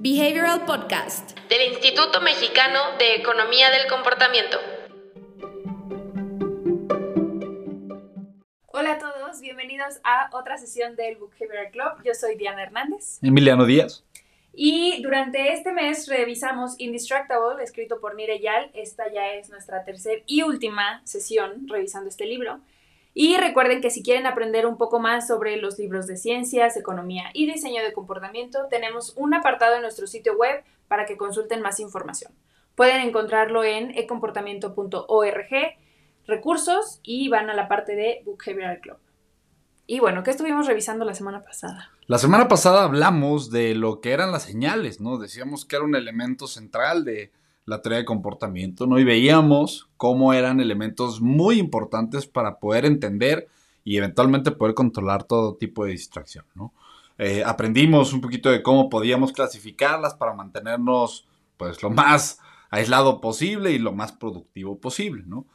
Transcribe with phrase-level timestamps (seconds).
[0.00, 4.56] Behavioral Podcast del Instituto Mexicano de Economía del Comportamiento.
[8.66, 12.04] Hola a todos, bienvenidos a otra sesión del Book Behavioral Club.
[12.04, 13.18] Yo soy Diana Hernández.
[13.22, 14.04] Emiliano Díaz.
[14.54, 18.70] Y durante este mes revisamos Indistractable, escrito por Nire Yal.
[18.74, 22.60] Esta ya es nuestra tercera y última sesión revisando este libro.
[23.14, 27.30] Y recuerden que si quieren aprender un poco más sobre los libros de ciencias, economía
[27.34, 31.80] y diseño de comportamiento, tenemos un apartado en nuestro sitio web para que consulten más
[31.80, 32.32] información.
[32.74, 35.48] Pueden encontrarlo en ecomportamiento.org,
[36.26, 38.98] recursos y van a la parte de Behavioral Club.
[39.86, 41.90] Y bueno, ¿qué estuvimos revisando la semana pasada?
[42.06, 45.16] La semana pasada hablamos de lo que eran las señales, ¿no?
[45.16, 47.32] Decíamos que era un elemento central de,
[47.68, 48.98] la teoría de comportamiento, ¿no?
[48.98, 53.48] Y veíamos cómo eran elementos muy importantes para poder entender
[53.84, 56.72] y eventualmente poder controlar todo tipo de distracción, ¿no?
[57.18, 61.26] Eh, aprendimos un poquito de cómo podíamos clasificarlas para mantenernos,
[61.56, 62.38] pues, lo más
[62.70, 65.46] aislado posible y lo más productivo posible, ¿no?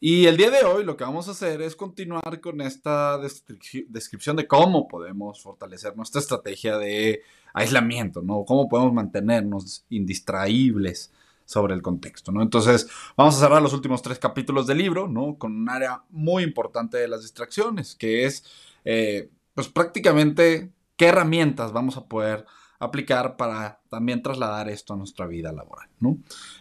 [0.00, 4.34] Y el día de hoy lo que vamos a hacer es continuar con esta descripción
[4.34, 7.22] de cómo podemos fortalecer nuestra estrategia de
[7.52, 8.44] aislamiento, ¿no?
[8.44, 11.12] Cómo podemos mantenernos indistraíbles
[11.50, 12.42] sobre el contexto, ¿no?
[12.42, 15.36] Entonces, vamos a cerrar los últimos tres capítulos del libro, ¿no?
[15.36, 18.44] Con un área muy importante de las distracciones, que es,
[18.84, 22.46] eh, pues prácticamente, qué herramientas vamos a poder
[22.78, 26.18] aplicar para también trasladar esto a nuestra vida laboral, ¿no?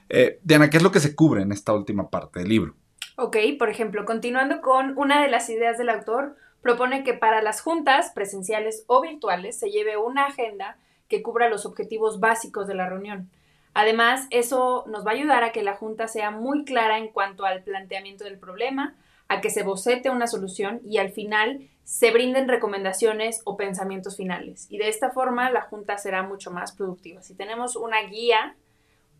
[0.09, 2.73] Eh, Diana, ¿qué es lo que se cubre en esta última parte del libro?
[3.15, 7.61] Ok, por ejemplo, continuando con una de las ideas del autor, propone que para las
[7.61, 12.89] juntas presenciales o virtuales se lleve una agenda que cubra los objetivos básicos de la
[12.89, 13.29] reunión
[13.73, 17.45] Además, eso nos va a ayudar a que la Junta sea muy clara en cuanto
[17.45, 18.95] al planteamiento del problema,
[19.27, 24.67] a que se bocete una solución y al final se brinden recomendaciones o pensamientos finales.
[24.69, 27.21] Y de esta forma la Junta será mucho más productiva.
[27.21, 28.55] Si tenemos una guía,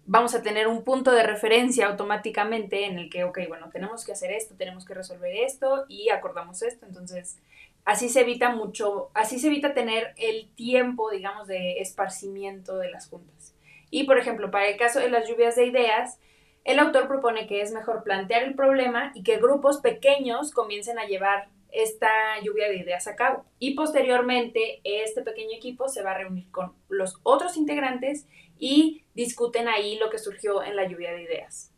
[0.06, 4.12] vamos a tener un punto de referencia automáticamente en el que, ok, bueno, tenemos que
[4.12, 6.88] hacer esto, tenemos que resolver esto y acordamos esto.
[6.88, 7.38] Entonces,
[7.86, 13.08] así se evita mucho, así se evita tener el tiempo, digamos, de esparcimiento de las
[13.08, 13.54] juntas.
[13.90, 16.20] Y, por ejemplo, para el caso de las lluvias de ideas,
[16.64, 21.06] el autor propone que es mejor plantear el problema y que grupos pequeños comiencen a
[21.06, 22.10] llevar esta
[22.44, 23.46] lluvia de ideas a cabo.
[23.60, 29.68] Y posteriormente, este pequeño equipo se va a reunir con los otros integrantes y discuten
[29.68, 31.72] ahí lo que surgió en la lluvia de ideas.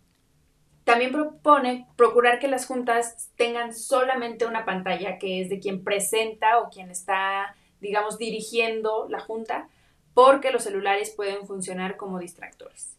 [0.83, 6.59] También propone procurar que las juntas tengan solamente una pantalla que es de quien presenta
[6.59, 9.69] o quien está, digamos, dirigiendo la junta
[10.13, 12.97] porque los celulares pueden funcionar como distractores.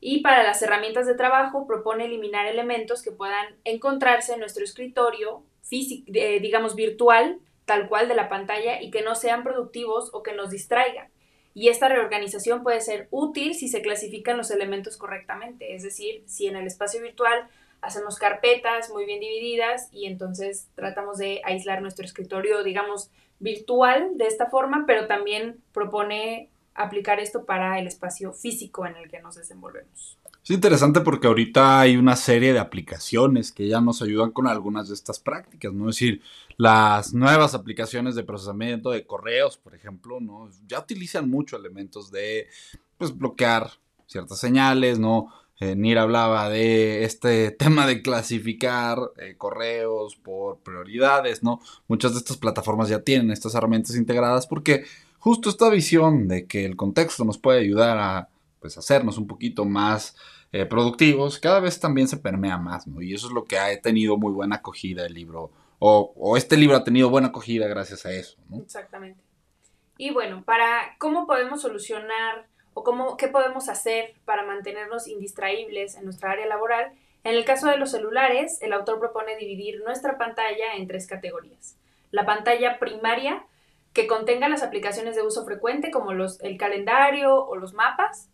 [0.00, 5.42] Y para las herramientas de trabajo propone eliminar elementos que puedan encontrarse en nuestro escritorio,
[5.62, 10.34] físico, digamos virtual, tal cual de la pantalla, y que no sean productivos o que
[10.34, 11.08] nos distraigan.
[11.52, 16.46] Y esta reorganización puede ser útil si se clasifican los elementos correctamente, es decir, si
[16.46, 17.48] en el espacio virtual
[17.80, 23.10] hacemos carpetas muy bien divididas y entonces tratamos de aislar nuestro escritorio, digamos,
[23.40, 29.10] virtual de esta forma, pero también propone aplicar esto para el espacio físico en el
[29.10, 30.16] que nos desenvolvemos.
[30.44, 34.88] Es interesante porque ahorita hay una serie de aplicaciones que ya nos ayudan con algunas
[34.88, 35.90] de estas prácticas, ¿no?
[35.90, 36.22] Es decir,
[36.56, 40.48] las nuevas aplicaciones de procesamiento de correos, por ejemplo, ¿no?
[40.66, 42.46] Ya utilizan mucho elementos de,
[42.96, 43.68] pues, bloquear
[44.06, 45.32] ciertas señales, ¿no?
[45.60, 51.60] Eh, Nir hablaba de este tema de clasificar eh, correos por prioridades, ¿no?
[51.88, 54.84] Muchas de estas plataformas ya tienen estas herramientas integradas porque
[55.18, 58.28] justo esta visión de que el contexto nos puede ayudar a
[58.60, 60.16] pues, hacernos un poquito más
[60.52, 63.02] eh, productivos, cada vez también se permea más, ¿no?
[63.02, 66.56] Y eso es lo que ha tenido muy buena acogida el libro, o, o este
[66.56, 68.58] libro ha tenido buena acogida gracias a eso, ¿no?
[68.62, 69.20] Exactamente.
[69.98, 72.46] Y bueno, para cómo podemos solucionar
[72.78, 76.92] o cómo, qué podemos hacer para mantenernos indistraíbles en nuestra área laboral.
[77.24, 81.76] En el caso de los celulares, el autor propone dividir nuestra pantalla en tres categorías.
[82.12, 83.44] La pantalla primaria,
[83.92, 88.30] que contenga las aplicaciones de uso frecuente como los, el calendario o los mapas.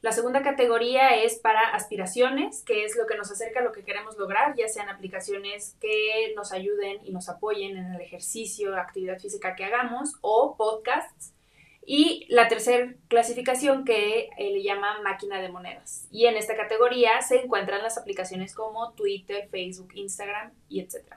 [0.00, 3.84] La segunda categoría es para aspiraciones, que es lo que nos acerca a lo que
[3.84, 9.18] queremos lograr, ya sean aplicaciones que nos ayuden y nos apoyen en el ejercicio, actividad
[9.18, 11.34] física que hagamos, o podcasts
[11.84, 16.06] y la tercera clasificación que eh, le llama máquina de monedas.
[16.10, 21.16] Y en esta categoría se encuentran las aplicaciones como Twitter, Facebook, Instagram y etc.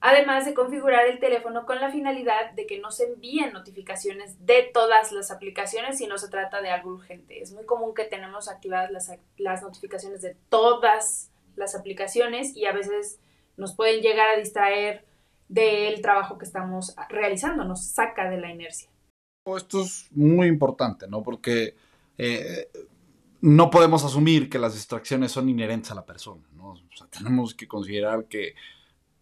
[0.00, 4.70] Además de configurar el teléfono con la finalidad de que no se envíen notificaciones de
[4.74, 7.40] todas las aplicaciones si no se trata de algo urgente.
[7.40, 12.72] Es muy común que tenemos activadas las, las notificaciones de todas las aplicaciones y a
[12.72, 13.20] veces
[13.56, 15.04] nos pueden llegar a distraer
[15.48, 18.90] del trabajo que estamos realizando, nos saca de la inercia.
[19.54, 21.22] Esto es muy importante, ¿no?
[21.22, 21.76] Porque
[22.18, 22.68] eh,
[23.40, 26.70] no podemos asumir que las distracciones son inherentes a la persona, ¿no?
[26.70, 28.54] O sea, tenemos que considerar que,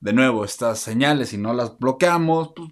[0.00, 2.71] de nuevo, estas señales, si no las bloqueamos, pues,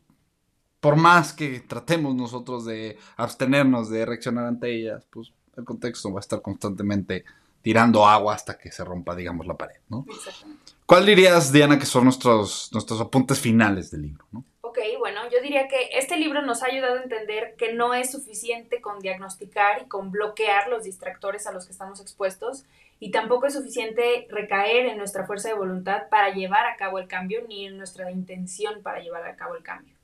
[0.81, 6.19] por más que tratemos nosotros de abstenernos de reaccionar ante ellas, pues el contexto va
[6.19, 7.25] a estar constantemente
[7.61, 10.07] tirando agua hasta que se rompa, digamos, la pared, ¿no?
[10.87, 14.45] ¿Cuál dirías, Diana, que son nuestros, nuestros apuntes finales del libro, ¿no?
[14.99, 18.81] Bueno, yo diría que este libro nos ha ayudado a entender que no es suficiente
[18.81, 22.65] con diagnosticar y con bloquear los distractores a los que estamos expuestos
[22.99, 27.09] y tampoco es suficiente recaer en nuestra fuerza de voluntad para llevar a cabo el
[27.09, 29.95] cambio ni en nuestra intención para llevar a cabo el cambio.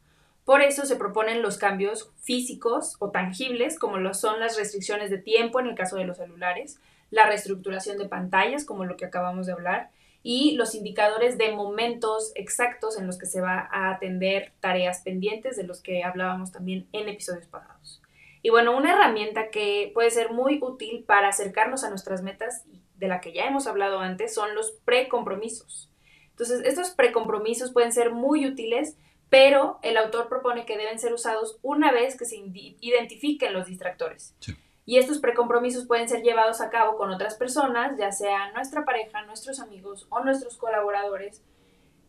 [0.45, 5.19] Por eso se proponen los cambios físicos o tangibles, como lo son las restricciones de
[5.19, 6.81] tiempo en el caso de los celulares,
[7.11, 9.91] la reestructuración de pantallas, como lo que acabamos de hablar,
[10.31, 15.57] y los indicadores de momentos exactos en los que se va a atender tareas pendientes,
[15.57, 18.03] de los que hablábamos también en episodios pasados.
[18.43, 22.65] Y bueno, una herramienta que puede ser muy útil para acercarnos a nuestras metas,
[22.97, 25.91] de la que ya hemos hablado antes, son los precompromisos.
[26.33, 28.99] Entonces, estos precompromisos pueden ser muy útiles,
[29.31, 34.35] pero el autor propone que deben ser usados una vez que se identifiquen los distractores.
[34.41, 34.55] Sí.
[34.89, 39.21] Y estos precompromisos pueden ser llevados a cabo con otras personas, ya sea nuestra pareja,
[39.27, 41.43] nuestros amigos o nuestros colaboradores,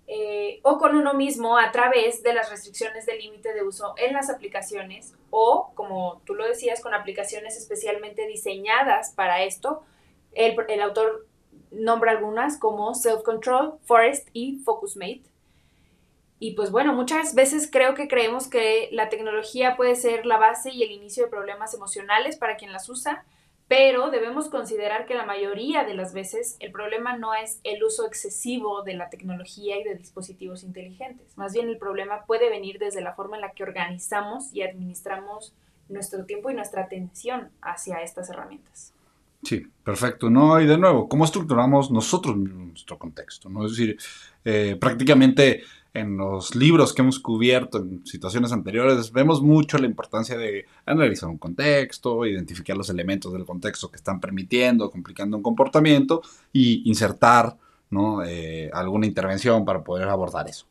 [0.07, 4.13] eh, o con uno mismo a través de las restricciones de límite de uso en
[4.13, 9.83] las aplicaciones o, como tú lo decías, con aplicaciones especialmente diseñadas para esto.
[10.31, 11.27] El, el autor
[11.71, 15.23] nombra algunas como Self Control, Forest y FocusMate.
[16.39, 20.71] Y pues bueno, muchas veces creo que creemos que la tecnología puede ser la base
[20.71, 23.25] y el inicio de problemas emocionales para quien las usa,
[23.68, 28.07] pero debemos considerar que la mayoría de las veces el problema no es el uso
[28.07, 31.38] excesivo de la tecnología y de dispositivos inteligentes.
[31.38, 35.53] Más bien el problema puede venir desde la forma en la que organizamos y administramos
[35.89, 38.94] nuestro tiempo y nuestra atención hacia estas herramientas.
[39.44, 40.30] Sí, perfecto.
[40.30, 43.50] No, y de nuevo, ¿cómo estructuramos nosotros nuestro contexto?
[43.50, 43.65] ¿no?
[43.65, 43.97] Es decir,
[44.44, 45.63] eh, prácticamente
[45.94, 51.30] en los libros que hemos cubierto en situaciones anteriores, vemos mucho la importancia de analizar
[51.30, 56.21] un contexto, identificar los elementos del contexto que están permitiendo, complicando un comportamiento
[56.53, 57.57] y insertar.
[58.27, 60.68] Eh, alguna intervención para poder abordar eso.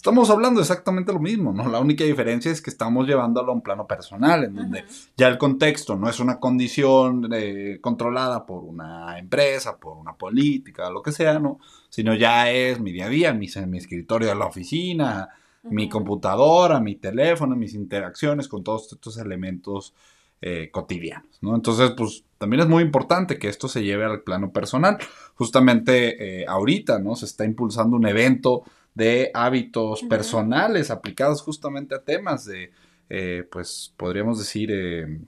[0.00, 1.68] Estamos hablando exactamente lo mismo, ¿no?
[1.68, 5.36] La única diferencia es que estamos llevándolo a un plano personal, en donde ya el
[5.36, 11.12] contexto no es una condición eh, controlada por una empresa, por una política, lo que
[11.12, 11.58] sea, ¿no?
[11.90, 15.28] Sino ya es mi día a día, mi, mi escritorio de la oficina,
[15.64, 19.92] mi computadora, mi teléfono, mis interacciones con todos estos elementos
[20.40, 21.54] eh, cotidianos, ¿no?
[21.54, 24.96] Entonces, pues también es muy importante que esto se lleve al plano personal.
[25.34, 27.16] Justamente eh, ahorita, ¿no?
[27.16, 28.62] Se está impulsando un evento
[29.00, 32.70] de hábitos personales aplicados justamente a temas de,
[33.08, 35.18] eh, pues podríamos decir, eh,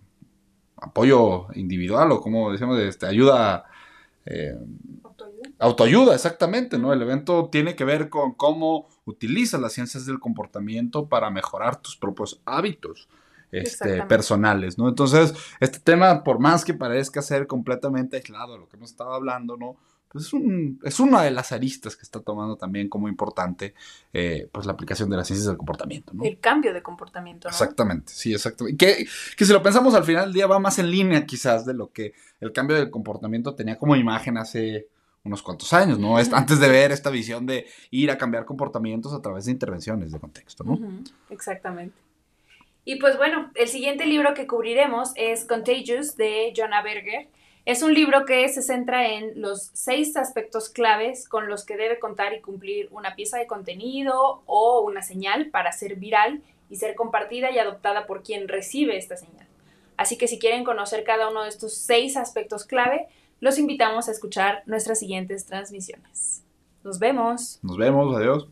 [0.77, 3.65] apoyo individual o como decimos, este, ayuda...
[4.27, 4.55] Eh,
[5.03, 5.49] autoayuda.
[5.59, 6.93] autoayuda, exactamente, ¿no?
[6.93, 11.97] El evento tiene que ver con cómo utilizas las ciencias del comportamiento para mejorar tus
[11.97, 13.09] propios hábitos.
[13.51, 14.89] Este, personales, ¿no?
[14.89, 19.13] Entonces, este tema, por más que parezca ser completamente aislado de lo que hemos estado
[19.13, 19.77] hablando, ¿no?
[20.13, 23.75] Pues es, un, es una de las aristas que está tomando también como importante
[24.13, 26.13] eh, pues la aplicación de las ciencias del comportamiento.
[26.13, 26.25] ¿no?
[26.25, 27.49] El cambio de comportamiento.
[27.49, 27.51] ¿no?
[27.51, 28.77] Exactamente, sí, exactamente.
[28.77, 29.07] Que,
[29.37, 31.91] que si lo pensamos al final del día va más en línea quizás de lo
[31.91, 34.89] que el cambio del comportamiento tenía como imagen hace
[35.25, 36.17] unos cuantos años, ¿no?
[36.17, 40.19] Antes de ver esta visión de ir a cambiar comportamientos a través de intervenciones de
[40.19, 40.79] contexto, ¿no?
[41.31, 41.97] Exactamente.
[42.85, 47.29] Y pues bueno, el siguiente libro que cubriremos es Contagious de Jonah Berger
[47.65, 52.01] es un libro que se centra en los seis aspectos claves con los que debe
[52.01, 56.97] contar y cumplir una pieza de contenido o una señal para ser viral y ser
[56.97, 59.47] compartida y adoptada por quien recibe esta señal.
[59.97, 63.07] Así que si quieren conocer cada uno de estos seis aspectos clave,
[63.39, 66.43] los invitamos a escuchar nuestras siguientes transmisiones.
[66.83, 67.61] Nos vemos.
[67.63, 68.49] Nos vemos, adiós.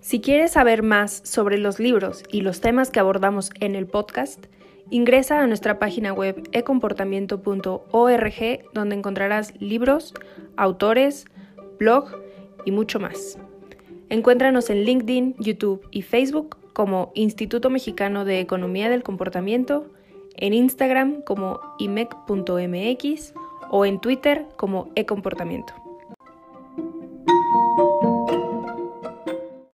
[0.00, 4.46] Si quieres saber más sobre los libros y los temas que abordamos en el podcast,
[4.90, 10.14] Ingresa a nuestra página web ecomportamiento.org donde encontrarás libros,
[10.56, 11.26] autores,
[11.78, 12.06] blog
[12.64, 13.38] y mucho más.
[14.08, 19.90] Encuéntranos en LinkedIn, YouTube y Facebook como Instituto Mexicano de Economía del Comportamiento,
[20.36, 23.34] en Instagram como imec.mx
[23.70, 25.87] o en Twitter como ecomportamiento.